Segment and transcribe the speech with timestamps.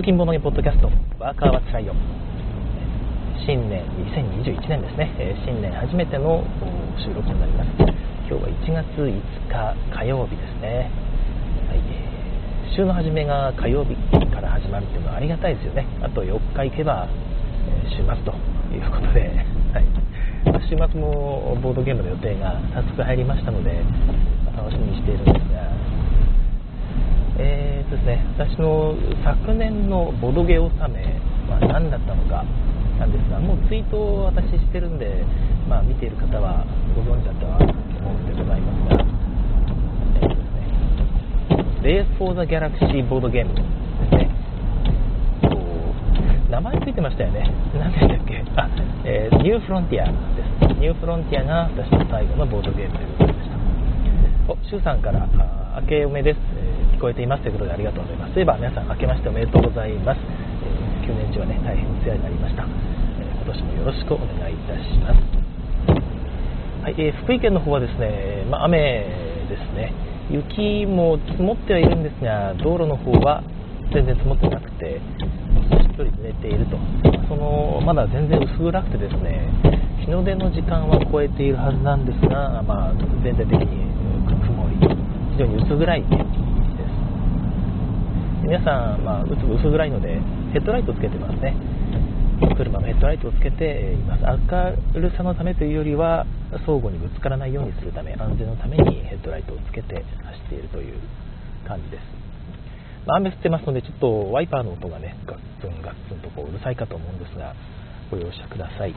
[0.00, 0.88] 通勤者にポッドキャスト、
[1.20, 1.92] ワーカーはつらいよ。
[3.44, 6.40] 新年、2021年ですね、え新年初めての
[6.96, 7.68] 収録になります。
[8.24, 10.88] 今日は1月5日火曜日ですね。
[11.68, 11.84] はい、
[12.74, 13.94] 週の初めが火曜日
[14.32, 15.84] から始まるっていうのはありがたいですよね。
[16.00, 17.06] あと4日行けば、
[17.68, 18.32] え週末と
[18.72, 19.28] いうことで、
[19.76, 19.84] はい、
[20.64, 23.84] 週末もボードゲームの予定が早速入りましたので、
[24.56, 25.89] 楽しみにしているんですが、
[27.38, 28.94] えーとですね、私の
[29.24, 32.44] 昨年のボドゲ納めは何だったのか
[32.98, 35.24] なんですが、もうツイートを私してるんで、
[35.68, 37.68] まあ、見ている方はご存知だとは思
[38.10, 39.04] うんでございますが、
[40.20, 44.28] えーとですね、レース・フォー・ザ・ギャラクシーボードゲームですね。
[46.50, 47.48] 名前ついてましたよね。
[47.78, 48.42] 何でしたっけ？
[48.56, 48.68] あ、
[49.04, 50.12] えーニューフロンティアで
[50.66, 50.74] す。
[50.80, 53.56] ニューフロンティアが私の最後のボードゲームということでした。
[54.52, 56.38] お、シュウさんから、あ明けおめです、
[57.00, 58.36] 聞こえていますということでありがとうございます。
[58.36, 60.20] そういえば皆さん明けましておめでとうございます。
[60.20, 62.60] えー旧年中はね、大変お世話になりました。
[62.60, 65.24] えー今年もよろしくお願いいたします。
[66.84, 68.76] はい、えー福井県の方はですね、まあ、雨
[69.48, 69.96] ですね。
[70.28, 73.40] 雪も積もってはいるんですが、道路の方は
[73.96, 75.00] 全然積もってなくて、
[75.80, 76.76] しっとり濡れていると。
[77.32, 79.48] その、まだ全然薄暗くてですね、
[80.04, 83.88] 日の出の時間は超えているはずなんですが、まあ、全体的に
[84.28, 84.76] う曇り、
[85.32, 86.49] 非常に薄暗い天気。
[88.50, 90.18] 皆さん、まあ、うつ薄暗いので、
[90.50, 91.54] ヘッドライトをつけてますね。
[92.56, 94.24] 車のヘッドライトをつけています。
[94.26, 96.26] 明るさのためというよりは、
[96.66, 100.98] 相互にぶつからないようにするため、安全のためにヘッドライトをつけて走っているという
[101.64, 102.02] 感じです。
[103.06, 107.54] まあ雨降ってますので、ちょっとワイパーの音がね、ガッツンガッツンとこううるさいかと思うんですが、
[108.10, 108.94] ご容赦ください。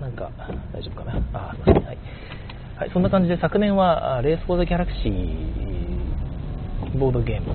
[0.00, 0.32] なんか、
[0.72, 1.22] 大丈夫かな？
[1.32, 1.84] あ、すいません。
[1.84, 1.98] はい。
[2.76, 7.54] はい、そんな感じで昨年は、レース・フォー・ザ・ギャラクシーボードゲーム、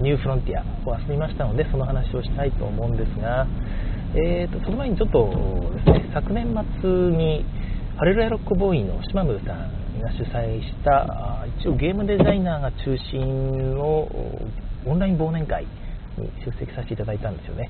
[0.00, 3.46] ニューフロンティアを遊びましたので、その話をしたいと思うんですが、
[4.14, 5.28] えーと、その前にちょっと
[5.74, 7.44] ですね、昨年末に、
[7.96, 14.08] ハレルヤロックボーイの島村さんが主催した、一応ゲームデザイナーが中心の
[14.86, 15.66] オンライン忘年会
[16.16, 17.68] に出席させていただいたんですよね。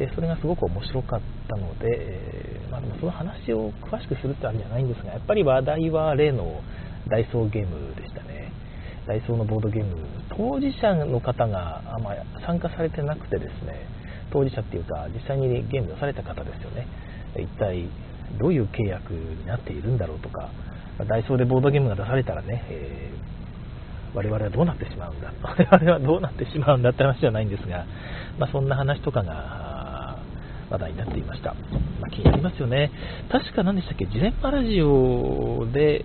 [0.00, 6.62] でそれがすごく面白かったので、えまあ、その話を詳しくするってわけじゃないんですが、やっぱり話題は例の
[7.10, 8.50] ダイソーゲームでしたね。
[9.06, 9.96] ダイソーのボードゲーム、
[10.30, 12.14] 当事者の方があんま
[12.46, 13.76] 参加されてなくてですね、
[14.32, 16.86] 当事者っていうか、実際にゲームをされた方ですよね。
[17.36, 17.84] 一体
[18.38, 20.48] どういう契約になっているんだろうとか、
[21.06, 23.40] ダイソーでボードゲームが出されたらね、えー
[24.14, 27.84] 我々はどうなってしまうんだ、 我々はどうなってしまうんだって話じゃないんですが、
[28.38, 29.69] まあ、そんな話とかが
[30.70, 31.54] 話題になっていました。
[32.00, 32.90] まあ、気になりますよね。
[33.30, 36.04] 確か何でしたっけ、ジレンマラジオで、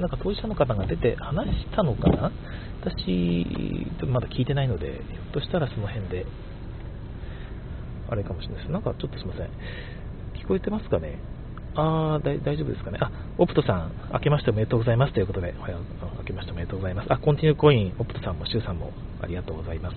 [0.00, 2.32] なんか当事者の方が出て話したのかな？
[2.80, 3.46] 私、
[4.06, 6.26] まだ聞いてないので、ひょっとしたらその辺で、
[8.08, 8.72] あれかもしれないです。
[8.72, 9.46] なんかちょっとすいません。
[10.42, 11.18] 聞こえてますかね？
[11.74, 12.98] あー大大丈夫ですかね？
[13.00, 15.82] あ、オプトさん、明けましておめでとうございますということで、おはよう
[16.18, 17.12] 明けましておめでとうございます。
[17.12, 19.96] あ、コンティニューコイン、オプトさんも、シュウさんもありがとうございます。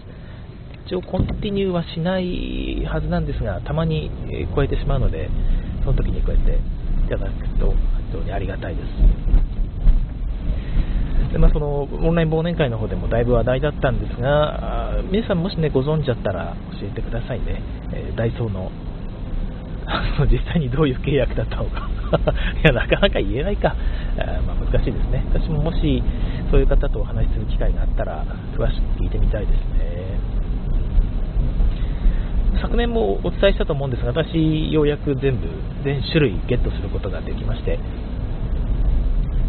[0.85, 4.11] 一応、コンティニューはしないはずなんですが、たまに
[4.55, 5.29] 超えてしまうので、
[5.83, 6.59] その時にこうやって
[7.05, 7.77] いただくと非
[8.13, 8.87] 常にありがたいです。
[11.31, 17.61] でまあ、そのオンライン忘年会の方でもだいぶ話題だったんですが、皆さんもしねご存知だったら教えてくださいね、
[17.93, 18.69] えーダイソーの
[20.29, 21.89] 実際にどういう契約だったのか。
[22.63, 23.73] いやなかなか言えないか、
[24.17, 25.23] あまあ、難しいですね。
[25.33, 26.03] 私ももし
[26.51, 28.25] そういう方とお話しする機会があったら
[28.57, 30.19] 詳しく聞いてみたいですね。
[32.61, 35.47] 昨年もお伝えしたと思うんですが私ようやく全部
[35.83, 37.79] 全種類ゲットすることができまして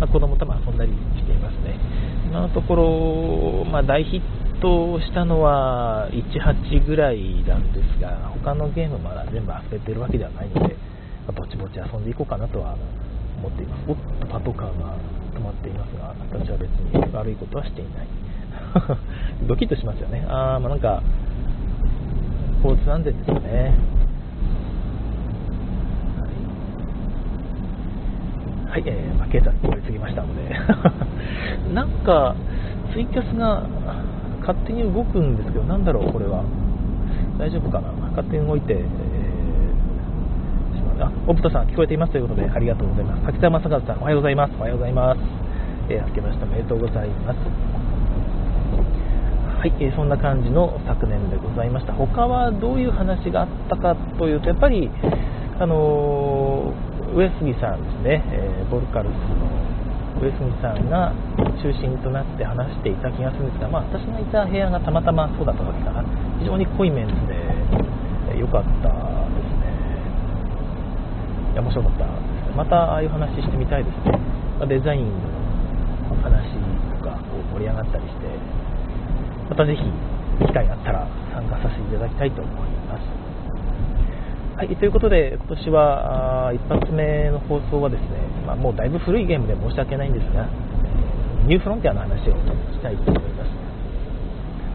[0.03, 1.79] まあ、子供とも遊んだりしていますね。
[2.27, 10.75] 今のところ、まあ、大ヒットしたのは1、8ぐらいなんですが、他のゲームまだ全部遊べてるわけではないので、
[11.25, 12.75] まあぼちぼち遊んでいこうかなとは
[13.39, 13.85] 思っています。
[13.87, 14.99] おっと、パトカーが
[15.39, 18.09] 止まっていますが、私は別に悪いことはしていない。
[19.47, 20.27] ドキッとしますよね。
[20.27, 21.01] あー、まあなんか、
[22.63, 23.75] 交通安全ですね。
[28.71, 30.49] はい、えーまあ、経済通り過ぎましたので、
[31.75, 32.35] なんか、
[32.95, 33.67] ツイキャスが
[34.41, 36.45] 勝手に動くんですけど、なんだろう、これは。
[37.39, 43.23] 大丈夫かな勝手に動いて、えーしまうあ、オプトさん聞こえていますということで、ありがとうございます。
[43.27, 44.53] 滝沢正和さん、おはようございます。
[44.59, 45.19] おはようございます。
[45.89, 47.82] えー、明けましておめでとうございます。
[49.63, 51.93] はい、えーそんな感じの昨年でございました。
[51.95, 54.91] 他はどういう話があったかというと、やっぱり、
[55.61, 59.47] あのー上杉さんですね、えーボルカルスの
[60.19, 61.15] 上杉さんが
[61.63, 66.03] 中心となって話していた気がするんですが、まあ、私がいた部屋がたまたまそうだったわけかな。
[66.41, 67.39] 非常に濃いメンツで
[68.35, 69.71] 良かったですね。
[71.55, 72.59] いや面白かったですね。
[72.59, 74.19] またああいう話してみたいですね、
[74.59, 76.51] まデザインの話
[76.99, 78.27] とかを盛り上がったりして
[79.53, 79.85] またぜひ
[80.47, 83.05] 機会あったら参加させていただきたいと思います
[84.57, 90.49] はい、ということで、今年はあ一発目の放送はですね、まあ、もうだいぶ古いゲームで申し訳ないんですが、
[91.49, 92.37] ニューフロンティアの話を
[92.73, 93.51] したいと思います。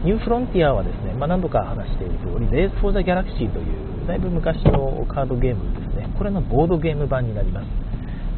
[0.04, 7.66] ニューフロンティアはですね、まあ、何度か話している通り、レース・フォー・ザ・ギャラクシーというだいぶ昔のカードゲームですね、これのボードゲーム版になります。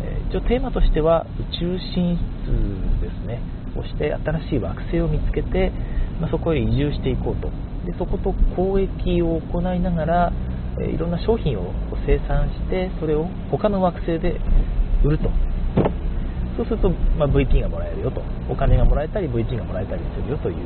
[0.05, 2.17] え、一応テーマとしては宇宙進
[2.47, 3.43] 出ですね、
[3.77, 5.73] をして新しい惑星を見つけて、
[6.21, 7.49] まあ、そこへ移住していこうと。
[7.87, 10.33] でそこと交易を行いながら
[10.79, 11.73] え、いろんな商品を
[12.07, 14.41] 生産してそれを他の惑星で
[15.05, 15.31] 売ると。
[16.57, 18.23] そうすると、まあ、VT がもらえるよと。
[18.49, 20.57] お金がもらえたり VT がもらえたりするよという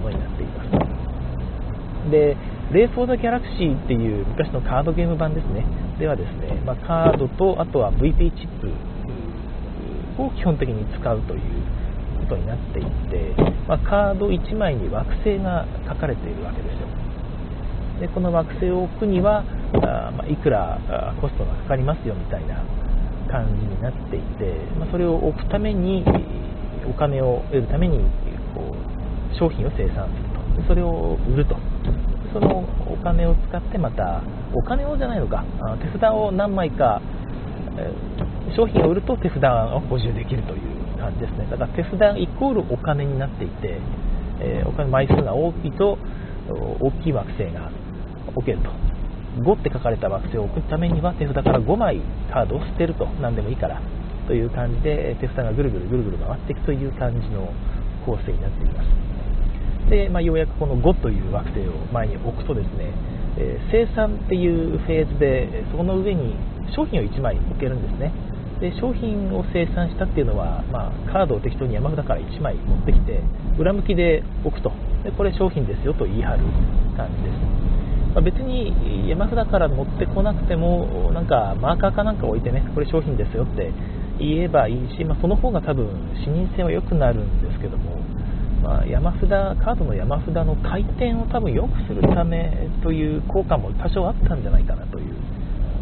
[0.00, 2.10] ものになっています。
[2.10, 2.36] で
[2.72, 5.64] レース・フォー・ザ・ギャラクシーっていう昔のカードゲーム版ですね。
[5.98, 11.40] ではですね、まあ、カードとあとは VT チップを基本的に使うという
[12.30, 13.34] ことになっていて、
[13.66, 16.86] まあ、カード1枚に惑星が書かれているわけですよ。
[18.00, 19.44] でこの惑星を置くには
[19.74, 20.78] あ、まあ、いくら
[21.20, 22.64] コストがかかりますよみたいな
[23.28, 26.04] 感じになっていて、まあ、それを置くために
[26.88, 27.98] お金を得るために
[28.54, 28.74] こ
[29.34, 30.68] う商品を生産すると。
[30.68, 31.56] それを売ると。
[32.32, 34.22] そのお金を使ってまた
[34.54, 35.44] お金をじゃないのか
[35.82, 37.02] 手札を何枚か
[38.56, 40.89] 商品を売ると手札を補充できるという。
[41.00, 41.48] 感じですね。
[41.50, 43.80] だから手札イコールお金になっていて、
[44.40, 45.98] えお金枚数が大きいと
[46.80, 47.70] 大きい惑星が
[48.34, 48.70] 置けると。
[49.38, 52.00] 5って書かれた惑星を置くためには手札から5枚
[52.32, 53.06] カードを捨てると。
[53.20, 53.80] 何でもいいから。
[54.26, 57.52] という感じで手札がぐるぐるぐるぐる回っていくという感じの
[58.06, 59.90] 構成になっています。
[59.90, 62.92] で、まあ、ようやくこの5という惑星を前に置くとですね、
[63.38, 66.36] えー、生産っていうフェーズでその上に
[66.74, 68.12] 商品を1枚置けるんですね。
[68.60, 73.20] で商品を生産したっていうのは、まあ、カードを適当に山札から1枚持ってきて
[73.58, 74.70] 裏向きで置くと。
[75.02, 76.44] でこれ商品ですよと言い張る
[76.96, 77.60] 感じです。
[78.14, 83.72] まあ、別に山札から持ってこなくてもなんかマーカーかなんか置いてねこれ商品ですよって
[84.18, 85.88] 言えばいいし、まあ、その方が多分
[86.22, 87.96] 視認性は良くなるんですけども、
[88.62, 95.14] まあ、山札カードの山札の回転を多分良くするためという効果も多少あったんじゃないかなという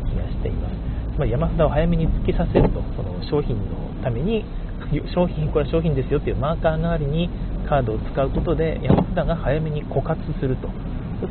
[0.06, 0.77] 気がしています、
[1.18, 4.44] まあ、山札を早めに突きさせるとその商品のために
[5.12, 7.28] 商品これは商品ですよっていうマーカー代わりに
[7.68, 10.68] カードを使うことで山札が早めに枯渇すると。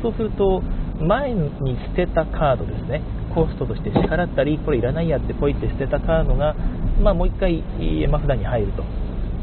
[0.02, 0.62] そうすると
[1.00, 1.50] 前に
[1.88, 3.00] 捨てたカードですね。
[3.34, 6.54] コストとして支払ったりこれいらないやってポイって捨てたカードが、
[7.02, 7.62] まあ、もう1回
[8.00, 8.84] 山札に入ると。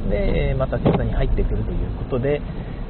[0.09, 2.41] でまた手札に入ってくるということで、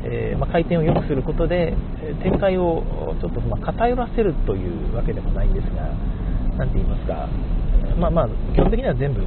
[0.03, 1.73] えー、まあ、回転を良くすることで
[2.21, 2.83] 展開を
[3.21, 5.89] ちょっとま偏らせるというわけでもないんですが
[6.57, 7.27] 何て言いますか。
[7.99, 9.21] まあまあ基本的には全部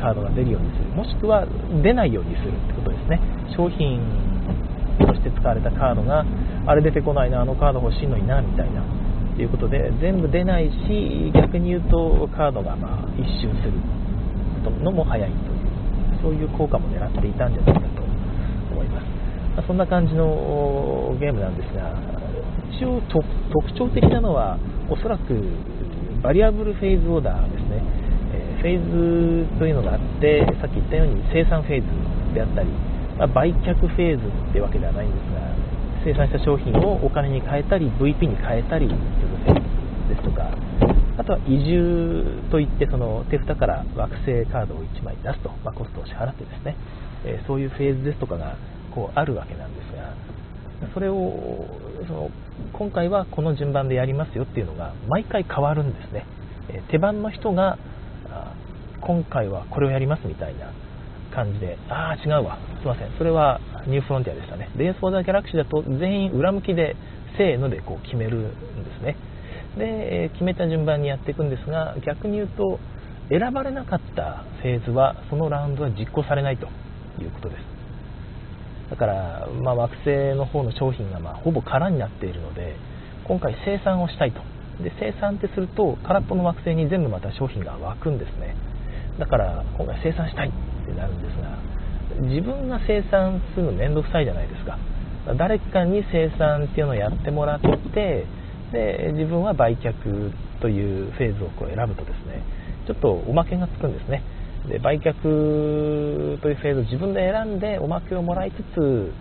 [0.00, 0.90] カードが出るようにする。
[0.90, 1.46] もしくは
[1.82, 3.20] 出ないようにするってことですね。
[3.56, 4.00] 商品
[5.00, 6.24] として使われたカードが
[6.66, 8.82] あれ出てこないなあのカード欲しいのになみたいな。
[9.36, 13.72] ということで全部出ないし逆に言うとカードがまあ一周する
[14.82, 15.66] のも早いという。
[16.22, 18.02] そういう効果も狙っていたんじゃないかと
[18.72, 19.04] 思います、
[19.56, 21.94] まあ、そんな感じのゲームなんですが
[22.74, 23.00] 一応
[23.52, 24.58] 特徴的なのは
[24.90, 25.22] おそらく
[26.22, 27.82] バリアブルフェーズオーダーですね、
[28.32, 32.68] えフェーズというのがあってさっき言ったように生産フェーズであったり
[33.18, 35.40] まあ、売却フェーズってわけではないんですが
[36.04, 40.52] 生産した商品をお金に変えたり VP に変えたりするフェーズですとか
[41.18, 46.76] あとは移住といってその手札から惑星カードを1枚出すと、まあ、コストを支払ってですね、
[47.24, 48.56] え、そういうフェーズですとかが
[48.94, 50.12] こうあるわけなんですが
[50.92, 51.66] それを
[52.06, 52.30] その
[52.72, 56.26] 今回はこの順番でやりますよっていうのが毎回変わるんですね、
[56.68, 57.78] え、手番の人が
[59.00, 60.72] 今回はこれをやりますみたいな
[61.34, 62.58] 感じで、ああ、違うわ。
[62.80, 63.10] すいません。
[63.18, 64.70] それはニューフロンティアでしたね。
[64.76, 66.96] レース・フォー・ザ・ギャラクシーだと全員裏向きで、
[67.36, 68.50] せーのでこう決めるんで
[68.98, 69.16] すね。
[69.76, 72.80] で、決めた順番にやっていくんですが、逆に言うと、
[73.28, 76.66] 選ばれなかったフェーズは、そのラウンドは実行されないと
[77.20, 77.75] いうことです。
[78.90, 82.76] だから、まあ、惑星の方の商品がまほぼ空になっているので、
[83.24, 84.40] 今回生産をしたいと。
[84.82, 88.54] で、生産ってすると、空っぽの惑星に全部また商品が湧くんですね。
[89.18, 90.52] だから、今回生産したいっ
[90.86, 91.58] てなるんですが
[92.22, 94.78] 自分が生産するの面倒くさいじゃないですか
[95.36, 98.24] 誰かに生産っていうのをやってもらって
[98.72, 99.92] で自分は売却
[100.60, 102.44] というフェーズをこう選ぶとですね
[102.86, 104.22] ちょっとおまけがつくんですね
[104.68, 109.12] で売却というフェーズを自分で選んでおまけをもらいつつ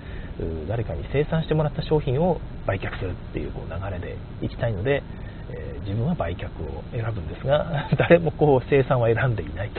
[0.67, 5.01] 誰かに生産してもらった商品を売却するっていうこう流れでいきたいので、
[5.49, 9.69] えー、自分は売却を選ぶんですが 誰もこう生産は選んでいない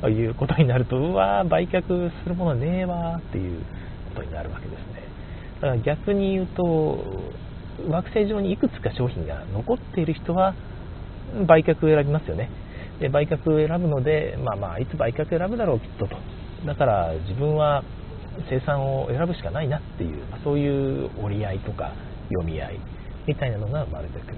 [0.00, 3.60] ということになるとうわー売却するものねえわーっていう
[4.14, 5.02] ことになるわけですね。
[5.60, 6.98] だから逆に言うと
[7.88, 10.54] 惑星上にいくつか商品が残っている人は
[11.46, 12.48] 売却を選びますよね。
[13.00, 16.16] で売却を選ぶので、まあまあ、いつ売却選ぶだろうきっとと。
[16.66, 17.82] だから自分は
[18.48, 21.92] 生産を選ぶしかないなっていうそういう折り合いとか
[22.28, 22.80] 読み合い
[23.26, 24.36] みたいなのが生まれてくる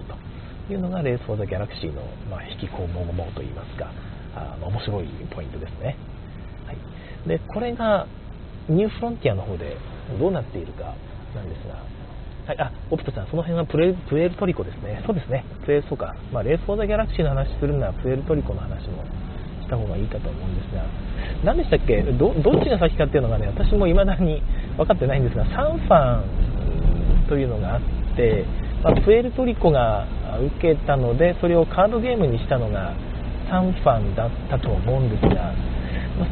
[0.68, 3.90] というのがレース・フォー・ザ・ギャラクシーの、まあ、引き込もうといいますか
[4.34, 5.96] あ面白いポイントですね、
[6.66, 8.06] はい、でこれが
[8.68, 9.76] ニューフロンティアの方で
[10.18, 10.94] どうなっているか
[11.34, 11.84] なんですが
[12.44, 15.00] はい、あ、オプトさん、その辺はプエプエルトリコですね。
[15.06, 15.44] そうですね。
[15.64, 16.16] プエルトか。
[16.32, 19.04] まあ、レース・フォー・ザ・ギャラクシーの話するなら、プエルトリコの話も
[19.62, 20.82] した方がいいかと思うんですが、
[21.44, 22.02] 何でしたっけ？
[22.02, 24.42] ど、どっちが先かっていうのがね、私も未だに
[24.76, 26.18] 分かってないんですが、サンファ
[27.24, 27.80] ンというのがあっ
[28.16, 28.44] て、
[28.82, 30.08] まあ、プエルトリコが
[30.58, 32.92] 受けたので、それをカードゲームにしたのが
[33.48, 35.54] サンファンだったと思うんですが、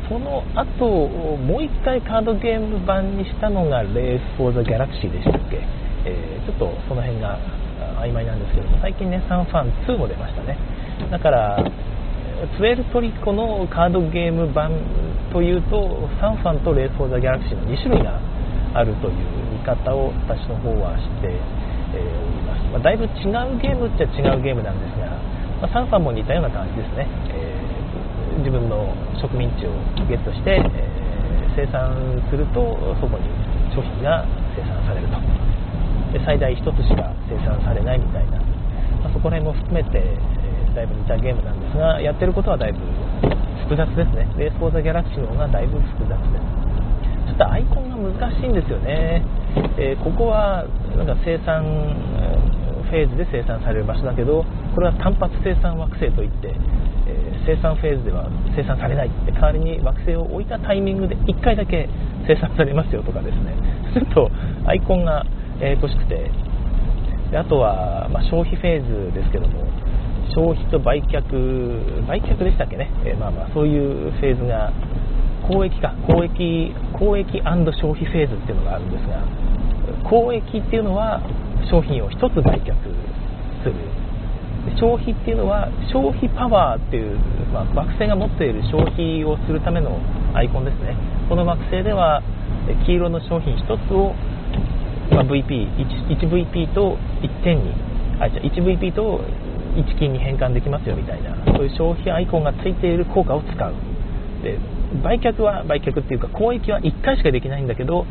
[0.08, 1.06] その後、
[1.38, 5.79] もう一回カードゲーム版にしたのがレース・フォー・ザ・ギャラクシーでしたっけ？
[6.04, 7.38] えー、ちょっとその辺が
[8.00, 10.56] 曖昧なんですけども最近ねサンファン2も出ましたね。
[11.10, 11.58] だから
[12.56, 14.72] プエルトリコのカードゲーム版
[15.32, 18.20] というとサンファンとレース・フォー・ザ・ギャラクシーの2種類が
[18.72, 19.14] あるという
[19.52, 21.28] 見方を私の方はして、
[21.92, 25.06] え、おります、まあ、だいぶ違うゲームっちゃ違うゲームなんですが、
[25.60, 29.74] まあ、サンファンも似たような感じですね、えー、自分の植民地を
[30.08, 31.92] ゲットして、えー、生産
[32.30, 33.28] するとそこに
[33.74, 34.24] 商品が
[34.56, 35.39] 生産されると。
[36.12, 38.38] で最大1つしか生産されないみたいな、
[39.02, 42.78] まあ、そこら辺も含めて、えー、だいぶ似たゲームなんですがやってることはだいぶ
[43.70, 44.26] 複雑ですね。
[44.36, 46.70] レース・フォー・ザ・ギャラクシーの方がだいぶ複雑です。
[47.30, 49.22] ちょっとアイコンが難しいんですよね、
[49.78, 51.62] えー、ここはなんか生産
[52.90, 56.50] フェーズで生産される場所だけどこれは単発生産惑星といって、
[57.06, 58.26] え、生産フェーズでは
[58.58, 61.88] 生産されないって代わりに惑星を置いたタイミングで1回だけ
[62.26, 63.54] 生産されますよとかですね。
[63.94, 64.30] ちょっと
[64.66, 65.24] アイコンが
[65.60, 66.30] ややこしくて。
[67.30, 69.70] であとは、まあ、消費フェーズですけども。
[70.34, 74.72] 消費と売却売却でしたっけね、え、まあまあそういうフェーズが
[75.42, 79.50] 交易か交易交易消費フェーズっていうのがあるんですが。
[80.04, 81.20] 交易っていうのは
[81.70, 82.74] 商品を1つ売却
[83.62, 83.74] する。
[84.78, 87.18] 消費っていうのは消費パワーっていう、
[87.52, 89.98] まあ、惑星が持っている消費をするための
[90.34, 90.96] アイコンですね。
[91.28, 92.22] この惑星では
[92.86, 94.14] 黄色の商品1つを
[95.10, 97.72] まあ、VP 1, 1VP と1点に
[98.20, 99.20] あじゃ 1VP と
[99.74, 101.34] 1金に変換できますよみたいな。
[101.46, 103.74] そういう消費アイコンがついている効果を使う。
[104.42, 104.58] で
[105.04, 108.06] 売却は売却っていうか交易は1回しかできないんだけど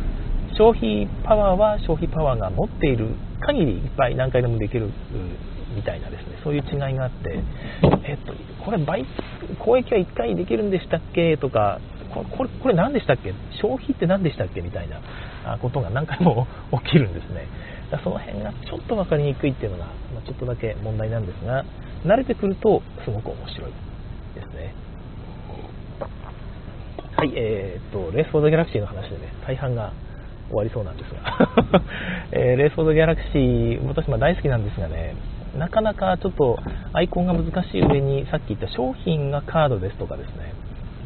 [0.58, 4.90] 消費パワーは消費パワーが持っている限りいっぱい何回でもできる
[5.76, 6.40] みたいなですね。
[6.44, 7.44] そういう違いがあって、
[8.06, 9.06] えっと、これ売
[9.60, 11.38] 交易は1回できるんでしたっけ？
[11.38, 11.80] とか
[12.10, 13.34] これこれ何でしたっけ？
[13.62, 14.62] 消費って何でしたっけ？
[14.62, 15.02] みたいな
[15.60, 16.48] ことが何回も
[16.84, 17.48] 起きるんですね。
[17.92, 21.66] だその辺がちょっと分かりにくいっていうのが、まちょっとだけ問題なんですが
[22.06, 23.72] 慣れてくるとすごく面白い
[24.36, 24.74] ですね。
[27.16, 29.92] はいえー、っとレース・フォー・ザ・ギャラクシーの話でね大半が
[30.48, 31.82] 終わりそうなんですが、
[32.32, 35.16] えー、レース・フォー・ザ・ギャラクシー私も大好きなんですがね
[35.58, 36.60] なかなかちょっと
[36.94, 40.54] アイコンが難しい上にさっき言った商品がカードですとかですね。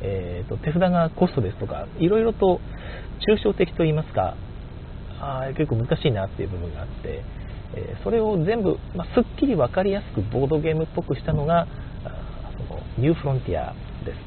[0.03, 2.59] えーと、手札がコストですとかいろいろと
[3.27, 4.35] 抽象的といいますか
[5.19, 7.23] あ結構難しいなっていう部分があって、
[7.75, 11.67] えー、それを全部、まあ、すっきり分かりやすくボードゲームっぽくしたのが
[12.67, 14.17] そのニューフロンティアです、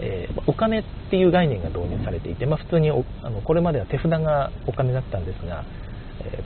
[0.00, 5.64] えー、お金っていう概念が導入されていて、まあ、普通にあのこれまでは手札がお金だったんですが、
[6.20, 6.42] え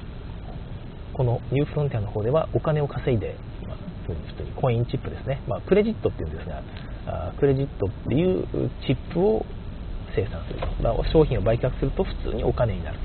[1.13, 3.77] ー、このニューフロンティアの方ではお金を稼いで、まあ、
[4.07, 6.63] 普通にコインチップですね、まあ、クレジットっていうんですが
[7.39, 9.45] クレジットっていうチップを
[10.15, 12.99] 生産すると、まあ、商品を売却すると普通にお金になる。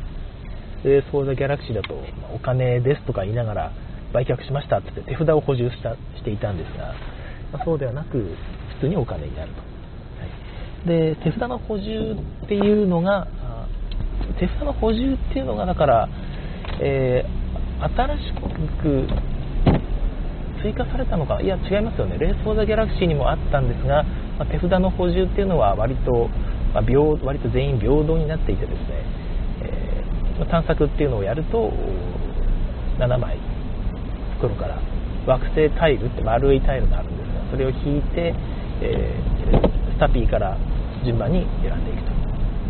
[0.84, 1.96] でソーザギャラクシーだと
[2.34, 3.72] お金ですとか言いながら
[4.14, 6.94] 売却しましたって手札を補充したしていたんですが、
[7.52, 8.36] まあ、そうではなく
[8.80, 9.66] 普通にお金になると、は
[10.86, 13.28] い、で手札の補充っていうのが
[14.40, 16.10] 手札の補充っていうのがだから、
[16.82, 18.34] えー、新し
[18.82, 19.08] く
[20.66, 22.18] 追加されたのかいや違いますよね。
[22.18, 24.02] レース・フォー・ザ・ギャラクシーにもあったんですが、
[24.40, 26.28] まあ、手札の補充っていうのは割と、
[26.74, 29.06] まあ、平割と全員平等になっていてですね、
[29.62, 31.70] えー、ま、探索っていうのをやると
[32.98, 33.38] 7枚
[34.40, 34.82] 袋から
[35.28, 38.34] 惑星タイルって丸いタイルがあるんですがそれを引いて、
[38.82, 40.58] えー、スタピーから
[41.06, 42.02] 順番に選んでいく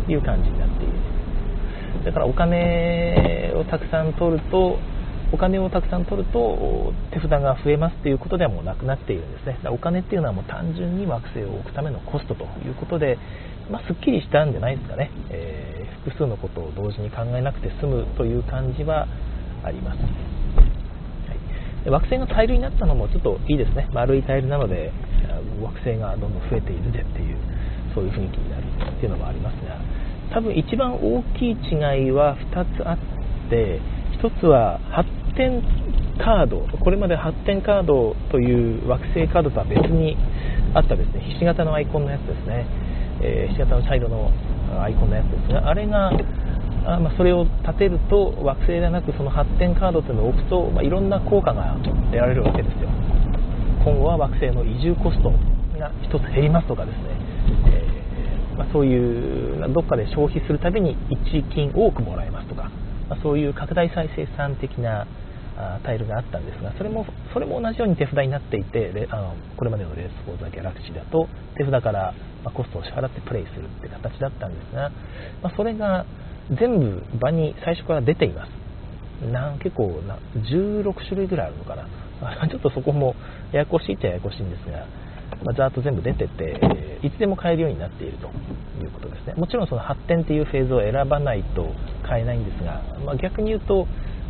[0.04, 0.92] という感じになっている。
[2.04, 4.78] だからお金をたくさん取ると
[5.32, 9.58] お金をたくさん取ると手札が増えますということではもうなくなっているんですね。
[9.62, 13.18] だお金っていうのはもう単純に惑星を置くためのコストということで、
[13.70, 19.08] まあ、すっきりしたんじゃないですかね、えー、複数のことを同時に考えなくて済むという感じは
[19.64, 20.06] あります、は
[21.86, 23.88] い、惑星がタイルになったのもちょっといいですね。
[23.92, 24.92] 丸いタイルなので
[25.60, 27.36] 惑星がどんどん増えているぜっていう
[27.94, 28.62] そういう雰囲気になる
[28.96, 29.80] っていうのもありますが
[30.32, 33.15] 多分一番大きい違いは2つあって
[33.54, 35.62] 1つは発展
[36.18, 40.16] カードこれまで発展カードという惑星カードとは別に
[40.74, 41.20] あったですね。
[41.20, 42.66] ひし形のアイコンのやつですね、
[43.22, 44.30] えー、ひし形の茶色の
[44.82, 46.10] アイコンのやつですがあれが
[46.86, 52.88] あまあ、それを立てると惑星ではなくその発展カードというのを置くと、まあ、いろんな効果が得られるわけですよ。
[53.82, 55.30] 今後は惑星の移住コスト
[55.78, 57.02] が1つ減りますとかですね、
[57.66, 62.70] えー、まあ、そういうどっかで消費するたびに1金多くもらえますとか、
[63.08, 65.06] まそういう拡大再生産的な
[65.56, 72.14] あタイルがあったんですがそれもそれも同じように手札になっていてあのこれまでのレース・フォー・ザ・ギャラクシーだと手札から
[72.52, 74.90] コストを支払ってプレイするって形だったんですが、
[75.42, 76.04] まあ、それが
[76.50, 78.50] 全部場に最初から出ています。
[79.32, 81.88] な結構な16種類ぐらいあるのかな。
[82.48, 83.14] ちょっとそこも
[83.52, 84.86] ややこしいっちゃややこしいんですが、
[85.44, 88.26] まあ、ざーっと全部出てていつでも買えるようになっていると
[88.82, 89.34] いうことですね。
[89.36, 93.86] もちろんその発展っていうフェーズを選ばないと買えないんですが、まあ、逆に言うと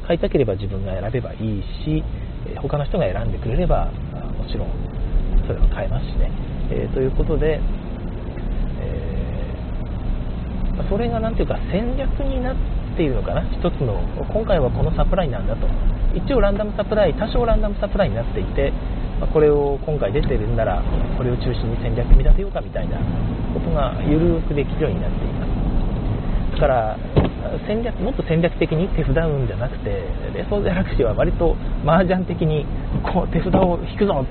[0.06, 2.02] 買いたければ自分が選べばいいし
[2.62, 3.90] 他の人が選んでくれれば
[4.36, 4.70] もちろん
[5.46, 6.30] それは買えますしね、
[6.70, 7.60] えー、ということで
[10.90, 12.56] それが何ていうか戦略になっ
[12.96, 13.42] ているのかな？
[13.50, 13.98] 一つの
[14.32, 15.66] 今回はこのサプライなんだと。
[16.14, 18.72] 一応ランダムサプライ多少ランダムサプライになっていて
[19.32, 20.82] これを今回出てるんなら
[21.16, 22.98] これを中心に戦略見立てようかみたいな
[23.54, 26.60] ことが緩くできるようになっています。
[26.60, 26.98] だから
[27.66, 32.66] 戦略もっと戦略的に手札運じゃなくてレソーギャラクシーは割と麻雀的に
[33.02, 34.24] こう手札を引くぞ。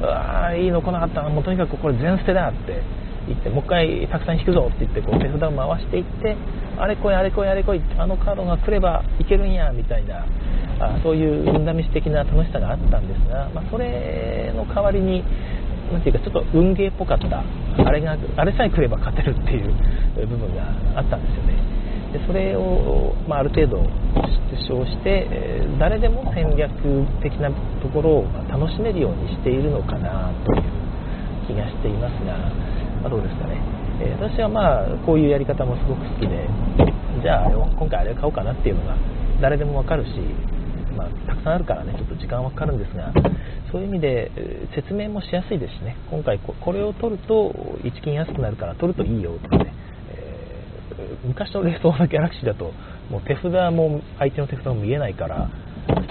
[0.00, 1.28] うわいいの来なかったな。
[1.28, 2.80] もうとにかくこれ全捨てだって
[3.28, 6.36] 言ってもう一回たくさん引くぞって言ってこう手札を回していって
[6.78, 10.24] あれ来いあれ来いあれ来いあのカードが来ればいけるんやみたいな
[10.80, 15.22] あそういう運試し的な楽しさがあったんですが、まあ、それの代わりに
[15.92, 17.44] なんていうかちょっと運ゲーっぽかった
[17.84, 19.74] あれがあれさえ来れば勝てるっていう
[20.26, 20.62] 部分が
[20.96, 21.54] あったんですよね。
[22.12, 23.84] でそれを、まあ、ある程度
[24.66, 26.70] 主張して、えー、誰でも戦略
[27.22, 30.62] 的なところを楽しめるようにしているのかなという
[31.46, 32.34] 気がしていますが
[33.04, 33.60] あ、どうですかね、
[34.00, 36.48] えー、私はまあこういうやり方もすごく好きで
[37.22, 38.96] じゃあ今回あれ買おうかなっていうのが
[39.40, 40.10] 誰でもわかるし、
[40.96, 43.12] まあ、たくさんあるからねちょっと時間はかかるんですが
[43.72, 44.30] そういう意味で
[44.74, 45.96] 説明もしやすいですしね。
[46.10, 47.50] 今回これを取ると
[47.84, 49.72] 1金安くなるから取るといいよとかね、
[51.24, 52.72] 昔のレースオーのギャラクシーだと
[53.10, 55.50] もう手札も相手の手札も見えないから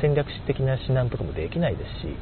[0.02, 2.16] 戦略的な指南とかもできないですし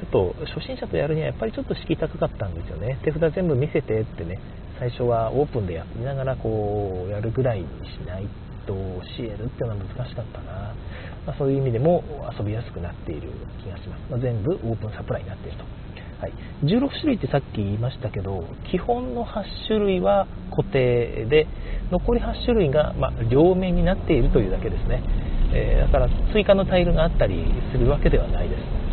[0.00, 2.98] ちょっと初心者とやるにはやっぱりちょっと敷居高かったんですよね。
[3.04, 4.38] 手札全部見せてってね
[4.78, 8.28] 最初はオープンでやりながらこうやるぐらいにしない
[8.66, 10.74] と教えるっていうのは難しかったな、
[11.26, 12.04] まあ、そういう意味でも
[12.38, 13.32] 遊びやすくなっている
[13.64, 15.64] 気がします、まあ、全部オープンサプライになっていると、
[16.20, 16.32] はい、
[16.62, 21.48] 16種類ってさっき言いましたけど基本の8種類は固定で
[21.90, 25.02] 残り8種類が、ま、両面になっているというだけですね、
[25.54, 28.88] え、だから追加のタイルがあったりするわけではないです。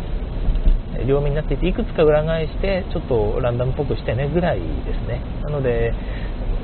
[1.04, 5.20] 両面になっていていくつか裏返してちょっとランダムっぽくしてねぐらいですね。
[5.42, 5.92] なので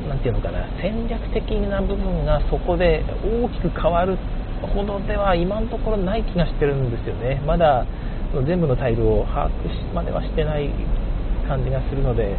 [0.09, 4.17] 何ていうのかな戦略的な部分がそこで大きく変わる
[4.75, 7.43] ほどでは今のところない気がしてるんですよね。
[7.47, 7.87] まだ
[8.47, 10.71] 全部のタイルを把握しまではしてない
[11.47, 12.35] 感じがするので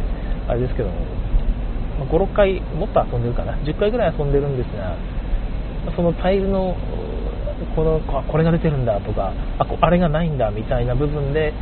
[0.48, 0.94] あれですけども。
[2.10, 3.54] 56回もっと遊んでるかな。
[3.58, 4.96] 10回ぐらい遊んでるんですが
[5.94, 6.74] そのタイルの
[7.76, 11.52] このこれが出てるんだとかああれがないんだみたいな部分で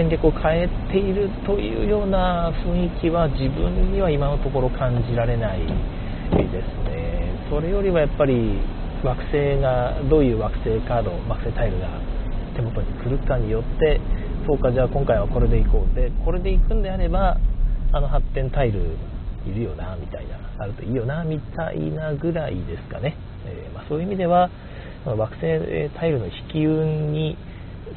[0.00, 7.36] 戦略を変えているというような雰囲気は自分には今のところ感じられないですね。
[7.50, 8.56] それよりはやっぱり
[9.04, 12.00] 惑星がどういう惑星カード惑星タイルが
[12.56, 14.00] 手元に来るかによって
[14.46, 15.94] そうかじゃあ今回はこれでいこう。
[15.94, 17.36] でこれで行くんであれば
[17.92, 18.96] あの発展タイル
[19.44, 24.48] いるよなみたいなあるといいよなみたいなぐらいですかね、えー、まあ、そういう意味では
[25.04, 27.36] 惑星タイルの引き運に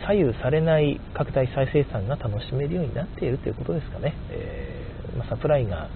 [0.06, 5.90] 左右されない拡大再生産が楽しめるようになっているということですかね、えー、ま、サプライが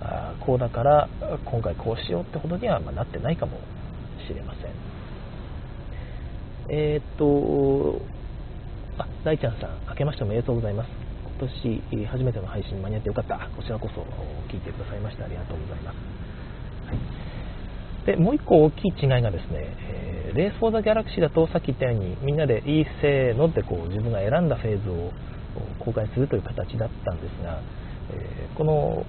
[0.00, 1.08] あこうだから
[1.44, 3.58] 今回こうしようってほどにはまなってないかも
[4.26, 4.72] しれません
[6.70, 8.00] えー、っと
[8.98, 13.38] あ大ちゃんさん明けましておめでとうございます今年初めての配信間に合ってよかった。
[13.56, 14.02] こちらこそ
[14.52, 16.27] 聞いてくださいましてありがとうございます。
[18.08, 19.76] でもう一個大きい違いがですね、
[20.30, 25.12] えー、レース・フォー・ザ・ギャラクシーだとさっき言ったようにみんなでいいせーのってこう自分が選んだフェーズを
[25.78, 27.60] 公開するという形だったんですが、
[28.14, 29.04] えー、この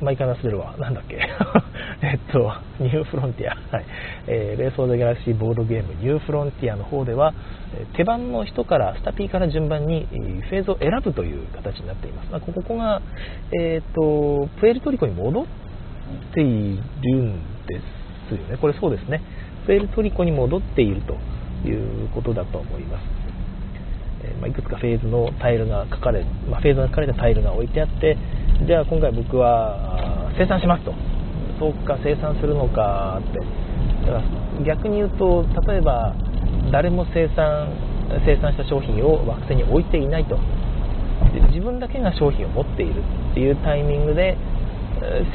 [0.00, 0.76] 毎回忘れるわ。
[0.78, 1.18] なんだっけ？
[2.02, 3.56] えっと、ニューフロンティア。
[3.76, 3.84] はい。
[4.28, 7.34] えー、レース・オー・ザ・ギャラクシーボードゲーム、ニューフロンティアの方では、
[7.96, 10.06] 手番の人から、スタピーから順番に
[10.48, 12.30] フェーズを選ぶという形になっています。
[12.30, 13.02] まあ、ここが、
[13.60, 15.44] えっ、と、プエルトリコに戻っ
[16.32, 17.80] ているんで
[18.28, 18.56] すよね。
[18.60, 19.22] これそうですね。
[19.66, 21.14] プエルトリコに戻っていると
[21.68, 23.04] いうことだと思います。
[24.22, 28.16] えまあ、いくつかフェーズのタイルが書かれ、まあ、フェーズが書かれたタイルが置いてあって、
[28.66, 30.94] じゃあ今回僕は生産しますと。
[31.58, 33.38] そうか、生産するのかって。
[34.06, 36.14] だから逆に言うと、例えば
[36.72, 37.68] 誰も生産
[38.26, 40.36] 生産した商品を惑星に置いていないと。
[41.32, 44.36] で自分だけが商品を持っているっていうタイミングで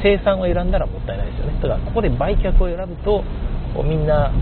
[0.02, 1.54] 生産を選んだらもったいないですよね。
[1.60, 3.24] だからここで売却を選ぶと
[3.82, 4.32] みんな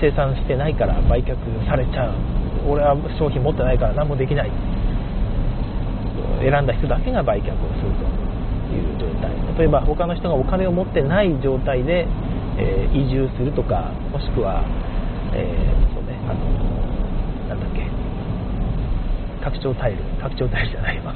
[0.00, 1.36] 生産してないから売却
[1.68, 2.14] されちゃう。
[2.68, 4.50] 俺は商品持ってないから何もできない。
[6.40, 8.04] 選んだ人だけが売却をすると
[8.72, 9.30] いう状態。
[9.58, 12.06] 例えば他の人がお金を持ってない状態で、
[12.56, 14.64] えー、移住するとかもしくは、
[15.34, 16.79] えー、そうねあの
[19.42, 21.14] 拡張タイル拡張タイルじゃないわ。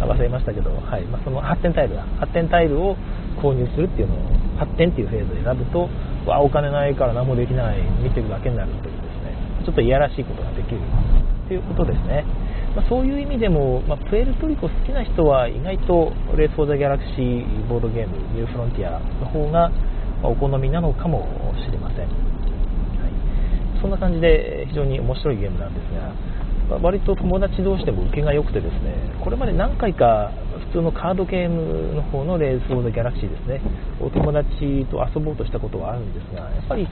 [0.00, 1.02] 忘れましたけど、はい。
[1.02, 2.04] まあ、その発展タイルだ。
[2.18, 2.96] 発展タイルを
[3.42, 4.18] 購入するっていうのを
[4.58, 5.88] 発展っていうフェーズを選ぶと
[6.26, 7.76] わお金ないから何もできない。
[8.02, 8.92] 見てるだけになるというです
[9.24, 9.34] ね。
[9.64, 10.80] ちょっといやらしいことができる
[11.48, 12.24] ということですね。
[12.74, 19.70] まあ、そういう意味でも、まあ、プエルトリコ好きな人は意外とレース・フォー・ザ・ギャラクシーボードゲームニューフロンティアの方が、
[20.22, 21.26] お好みなのかも
[21.64, 22.08] しれません、はい、
[23.80, 26.12] そんな感じで非常に面白いゲームなんですが、
[26.68, 30.32] まあ、割と友達同士でも受けが良くてですねこれまで何回か
[30.72, 33.60] 普通のカードゲームの方のレース・フォー・ザ・ギャラクシーですね
[34.00, 36.88] お友達と遊ぼうとしたことはあるんですがやっぱり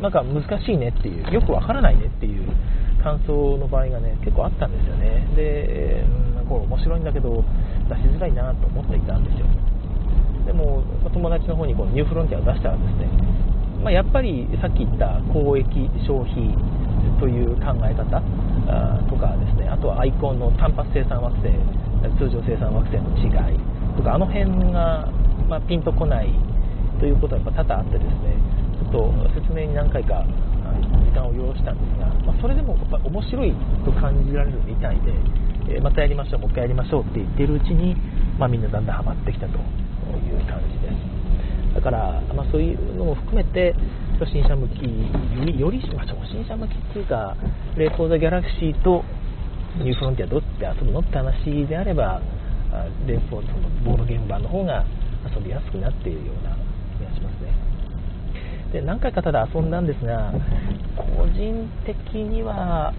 [0.00, 2.48] なんか難しいねっていうよくわからないねっていう
[3.02, 5.26] 感想の場合がね結構あったんですよね。
[5.34, 6.04] で、
[6.38, 7.44] うん、これ面白いんだけど
[7.88, 9.46] 出しづらいなと思っていたんですよ。
[10.46, 13.06] でも友達の方にこのニューフロンティアを出したらですね、
[13.82, 15.66] まあ、やっぱりさっき言った公益
[16.06, 16.50] 消費
[17.20, 18.22] という考え方
[19.08, 21.50] とかですねあとはアイコンの単発生産惑星
[22.18, 23.58] 通常生産惑星の違い
[23.96, 25.10] とかあの辺が、
[25.48, 26.30] まあ、ピンとこない
[26.98, 28.38] ということはやっぱ多々あってですね
[28.78, 30.24] ちょっと説明に何回か
[30.80, 33.52] 時間を要したんですが、まあ、それでもやっぱ面白い
[33.84, 37.94] と感じられるみたいで、え、またやりましょう、もう一回やりましょうって言ってるうちに、
[38.38, 41.74] まあ、みんなだんだんハマってきたという感じです。
[41.74, 43.74] だから、まあ、そういうのも含めて、
[44.18, 47.36] 初心者向き、より、よりまあ、初心者向きっていうか、
[47.76, 49.04] レーコーザ・ギャラクシーと
[49.78, 52.20] ニューフロンティアどっちで遊ぶのって話であれば、
[53.06, 54.84] レーコーのボードゲーム版の方が
[55.34, 56.56] 遊びやすくなっているような
[56.98, 57.52] 気がしますね。
[58.72, 60.32] で何回かただ遊んだんですが、
[61.16, 62.94] 個人的には、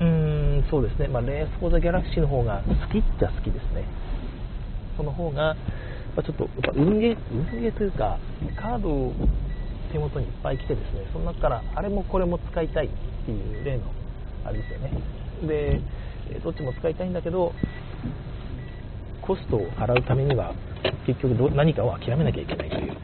[0.00, 3.84] うーん、そうですね、まあ、レース・フォー・ザ・ギャラクシーの方が好きっちゃ好きですね。
[4.96, 5.56] その方が、
[6.16, 8.18] まちょっと、やっぱ運ゲー、運ゲというか、
[8.56, 9.14] カードを
[9.92, 12.90] 手元にいっぱい来てですね、その中からあれもこれも使いたいっ
[13.24, 13.84] ていう例の、
[14.44, 14.90] あれですよね。
[15.46, 15.80] で、
[16.42, 17.52] どっちも使いたいんだけど、
[19.20, 20.54] コストを払うためには、
[21.06, 22.96] 結局何かを諦めなきゃいけないという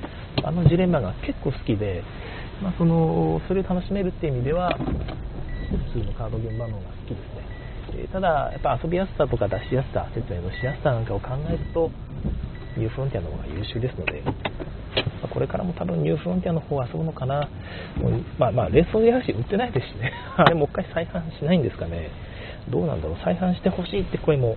[0.45, 2.03] あのジレンマが結構好きで、
[2.63, 4.77] まあ、そのそれを楽しめるっていう意味では
[5.93, 7.17] 普通のカードゲーム版の方が好きで
[7.93, 11.91] すね、ただやっぱ遊びやすさとか出しやすさ説明のしやすさなんかを考えると
[12.77, 14.23] ニューフロンティアの方が優秀ですので、
[15.21, 17.49] まあ、これからも多分ニューフロンティアの方を遊ぶのかな。
[17.97, 20.13] もうまあまあレースをやるし売ってないですしね。
[20.37, 22.11] あれもう一回再販しないんですかね。
[22.69, 23.17] どうなんだろう。
[23.25, 24.57] 再販してほしいって声も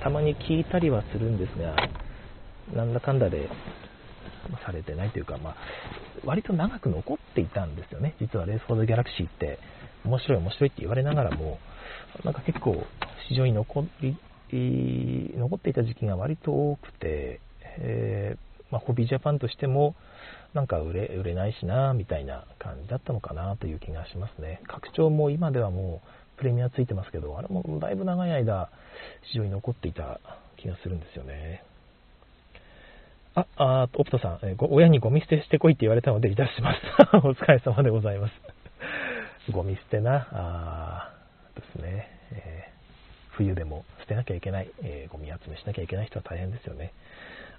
[0.00, 1.76] たまに聞いたりはするんですが
[2.74, 3.48] なんだかんだで
[4.64, 5.56] されてないというか、まあ、
[6.24, 8.14] 割と長く残っていたんですよね。
[8.20, 9.58] 実はレース・フォー・ザ・ギャラクシーって
[10.04, 11.58] 面白い面白いって言われながらも、
[12.24, 12.84] なんか結構
[13.28, 14.16] 市場に残り、
[15.36, 17.40] 残っていた時期が割と多くて、
[17.78, 19.94] えー、まあ、ホビージャパンとしても、
[20.52, 24.60] なんか売れ売れないしな、みたいな感じだったのかなという気がしますね。
[24.66, 28.68] 拡張も今ではもうプレミアついてますけど、あれもだいぶ長い間
[29.32, 30.18] 市場に残っていた
[30.56, 31.62] 気がするんですよね。
[33.36, 36.80] あ、あオプトさん、え親にゴミ捨てしてこいって言われたのでいたします。
[37.18, 39.52] お疲れ様でございます。
[39.52, 41.14] ゴミ捨てな、あ
[41.54, 46.92] ですね、えー、冬でも捨てなきゃいけない、えー、ゴミ集めしなきゃいけない人は大変ですよね。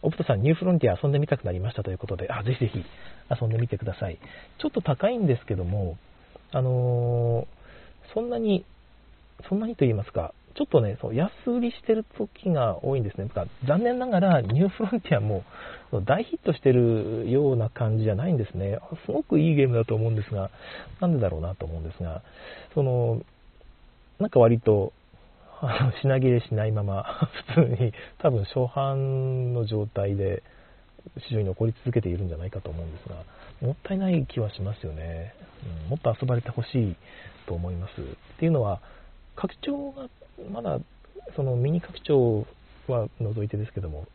[0.06, 2.86] オプトさん、ニューフロンティア遊んでみたくなりましたということで、あ、ぜひぜひ
[3.30, 4.20] 遊んでみてください。
[4.60, 5.98] ちょっと高いんですけども、
[6.52, 8.66] あのー、そんなに、
[9.50, 13.28] そんなにと言いますか、ちょっとね、そう安売りしてる時が多いんですね。
[13.28, 15.44] か残念ながら、ニューフロンティアも
[16.06, 18.80] 大ヒットしてるような感じじゃないんですね。
[19.06, 20.50] すごくいいゲームだと思うんですが、
[21.02, 22.22] なんでだろうなと思うんですが、
[22.74, 23.22] その、
[24.20, 24.94] なんか割と、
[25.68, 27.04] あの品切れしないまま、
[27.56, 30.44] 普通に多分初版の状態で
[31.28, 33.16] 市場に残り続けているんじゃないかと思うんですが、
[33.62, 35.34] もったいない気はしますよね。
[35.84, 36.96] うん、もっと遊ばれてほしい
[37.46, 38.02] と思います。
[38.02, 38.06] っ
[38.38, 38.82] ていうのは、
[39.36, 40.08] 拡張が
[40.52, 40.80] まだ
[41.36, 42.46] そのミニ拡張
[42.88, 44.06] は除いてですけども、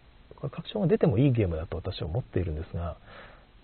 [0.41, 2.97] 拡張が出てもいいゲームだと私は思っているんですが、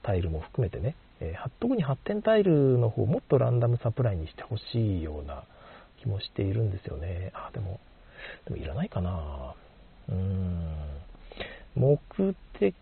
[0.02, 5.44] タイルも含めてね、えー、特に発展タイルの方もっとランダムサプライにしてほしいような
[6.00, 7.30] 気もしているんですよね。
[7.34, 7.80] あ、でも、
[8.44, 9.54] でもいらないかな。
[10.08, 10.86] うーん。
[11.74, 11.98] 目
[12.58, 12.74] 的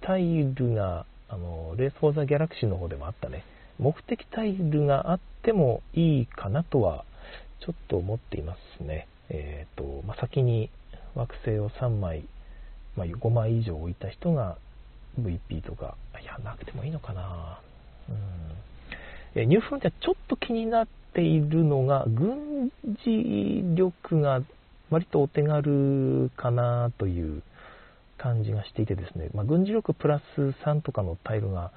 [0.00, 3.44] タイルが、あの、レース・フォー・ザ・ギャラクシーの方でもあったね。
[3.78, 7.04] 目的タイルがあってもいいかなとは
[7.60, 9.06] ちょっと思っていますね。
[9.30, 10.70] えっ、ー、と、まあ、先に
[11.14, 12.24] 惑星を3枚、
[12.96, 14.58] まあ、5枚以上置いた人が
[15.20, 17.60] VP とか、いや、なくてもいいのかな。
[18.08, 18.16] うん。
[19.34, 22.70] えニューフロンティアちょっと気になっているのが、軍
[23.04, 24.42] 事力が
[24.90, 27.42] 割とお手軽かなという
[28.16, 31.72] 感じがしていてですね、まあ、軍事力プラス3とかのタイルが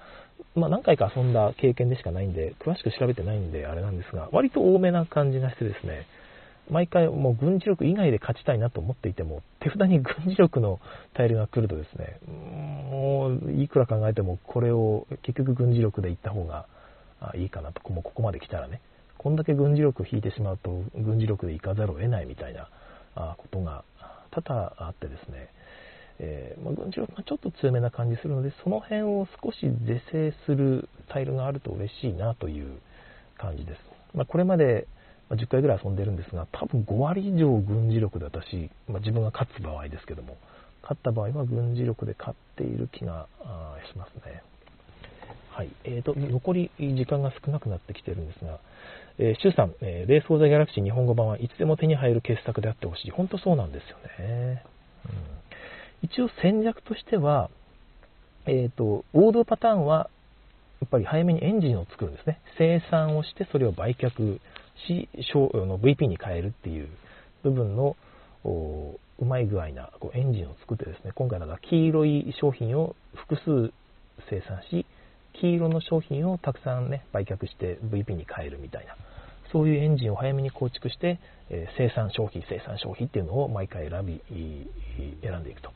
[0.55, 6.07] まあ、何回か遊んだ経験でしかないんで、詳しく調べてないんであれなんですが、割と多めな感じがしてですね、
[6.69, 10.79] 毎回もう軍事力以外で勝ちたいなと思っていても、手札に軍事力の
[11.13, 12.19] タイルが来るとですね、
[12.89, 16.67] もういくら考えてもこれを結局軍事力でいった方が
[17.35, 18.81] いいかなと、もここまで来たらね、
[19.21, 22.69] こんだけ軍事力引いてしまうと軍事力で行かざるを得ないみたいな
[23.38, 23.84] ことが
[24.31, 25.49] 多々あってですね、
[26.17, 32.79] えー、まあ、軍事力がちょっと強めな感じするので、その辺を少し是正するタイルがあると嬉しいなという
[33.38, 33.79] 感じです。
[34.15, 34.88] まあ、これまで
[35.29, 40.38] 10回ぐらい遊んでるんですが、多分5割以上軍事力で私、まあ、自分が勝つ場合ですけども、
[40.81, 43.27] 勝った場合は軍事力で勝っている気が
[43.91, 44.41] しますね。
[45.51, 45.69] はい。
[45.83, 48.59] えーと、残り時間が少なくなってきてるんですが、
[49.17, 53.11] えー、シュウさん、えー、レース・フォー・ザ・ギャラクシー日本語版はいつでも手に入る傑作であってほしい。
[53.11, 54.63] 本当そうなんですよね。
[55.05, 55.41] うん
[56.03, 57.49] 一応戦略としては、
[58.47, 60.09] えーと、王道パターンは
[60.81, 62.39] やっぱり早めにエンジンを作るんですね。
[62.57, 64.39] 生産をしてそれを売却
[64.87, 66.89] し、の VP に変えるっていう
[67.43, 67.95] 部分の
[68.43, 73.71] うまい具合なこうエンジンを作ってですね、今回だから黄色い商品を複数
[74.27, 74.87] 生産し、
[75.41, 78.95] 黄色の商品をたくさんね、売却して VP に変えるみたいな、
[79.51, 84.21] そういうエンジンを早めに構築して、え、生産消費、生産消費っていうのを毎回選び、
[85.21, 85.71] 選んでいくと。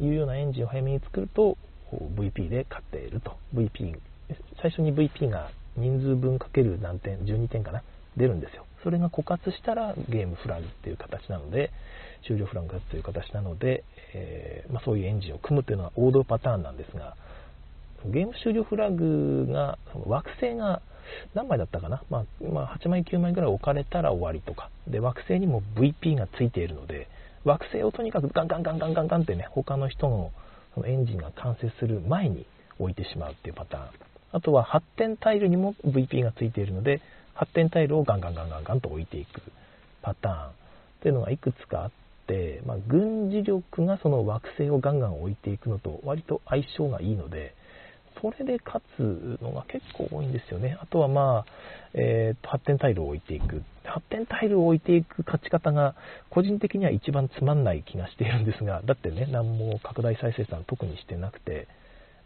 [0.00, 1.56] いうようなエンジンを早めに作ると
[1.92, 3.98] VP で勝っていると VP
[4.60, 7.82] 最初に VP が人数分かける何点12点かな
[8.16, 11.70] 出るんですよそれが枯渇したらゲームフラグっていう形なので
[12.26, 17.16] 終了フラグという形なので、えー、まあ、そういうエンジンを組むというのは王道パターンなんですが
[18.04, 20.82] ゲーム終了フラグがその惑星が
[21.34, 24.70] 何枚だったかな、まあ、まあ、8枚9枚ぐらい置かれたら終わりとか。
[24.86, 27.08] で惑星にも VP がついているので
[27.44, 30.32] 惑星をとにかくガンガンガンガンガンガンってね、他の人の
[30.74, 32.44] そのエンジンが完成する前に
[32.78, 33.90] 置いてしまうっていうパターン。
[34.32, 37.00] あとは発展タイルにも VP がついているので、
[37.34, 39.40] 発展タイルをガンガンガンガンガンと置いていく
[40.02, 40.48] パターン。
[40.48, 40.52] っ
[41.06, 41.90] ていうのがいくつかあっ
[42.26, 47.54] て、まあ、軍事力がその惑星をガンガン置いていくのと割と相性がいいので、
[48.20, 50.78] それで勝つのが結構多いんですよね。
[50.80, 51.52] あとはまあ、
[51.94, 53.62] えー、発展タイルを置いていく。
[53.84, 55.94] 発展タイルを置いていく勝ち方が、
[56.30, 61.68] 個人的には一番つまんない気がしているんですが、だってね、何も拡大再生産特にしてなくて、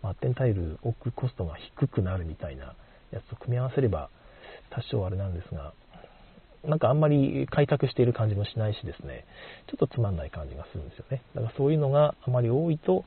[0.02, 2.74] 発展タイル置くコストが低くなるみたいな
[3.12, 4.10] やつと組み合わせれば、
[4.70, 5.74] 多少あれなんですが、
[6.64, 9.24] なんかあんまり開拓している感じもしないしですね、
[9.68, 11.22] ちょっとつまんない感じがするんですよね。
[11.34, 13.04] だからそういうのがあまり多いと、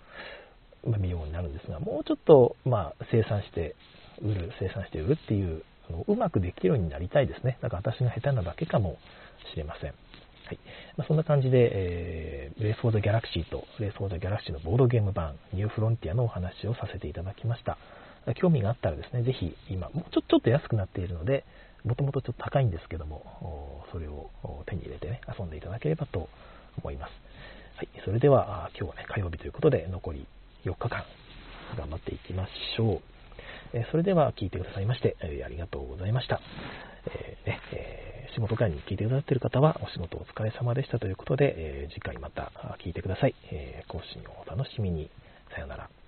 [0.86, 3.76] ま見ようになるんですが、もうちょっと、まあ、生産して
[4.22, 7.58] 売る、生産して売るっていう、あのうまくできるようになりたいですね。
[7.62, 8.98] だから私が下手なだけかも
[9.52, 9.94] しれません。
[10.46, 10.60] はい
[10.98, 17.78] まあ、そんな感じで、えー、レース・フォー・ザ・ギャラクシーとレース・フォー・ザ・ギャラクシーのボードゲーム版、ニューフロンティアのお話をさせていただきました。
[18.36, 21.46] 興味があったらですね、ぜひ今、もうちょちょっと安くなっているので、
[21.84, 24.30] もともとちょっと高いんですけども、それを
[24.66, 26.30] 手に入れてね、遊んでいただければと
[26.82, 27.12] 思います。
[27.76, 30.26] はい、それでは、今日はね、火曜日ということで、残り
[30.66, 31.04] 4日間
[31.78, 33.02] 頑張っていきましょう。
[33.74, 36.40] えそれでは聞いてくださいまして、えありがとうございました。
[37.08, 42.52] えー、ねえー、仕事会に聞いてくださっている方はお仕事お疲れ様でしたということで、え次回また
[42.84, 43.36] 聞いてください。
[43.52, 45.10] え更新をお楽しみに。
[45.54, 46.03] さよなら。